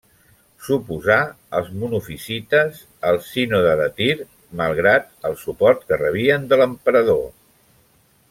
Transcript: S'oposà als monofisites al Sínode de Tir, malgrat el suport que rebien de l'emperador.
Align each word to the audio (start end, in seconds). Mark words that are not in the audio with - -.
S'oposà 0.67 1.17
als 1.57 1.67
monofisites 1.81 2.79
al 3.11 3.19
Sínode 3.27 3.75
de 3.83 3.87
Tir, 3.99 4.15
malgrat 4.63 5.05
el 5.31 5.37
suport 5.45 5.85
que 5.91 6.01
rebien 6.03 6.49
de 6.55 6.59
l'emperador. 6.63 7.23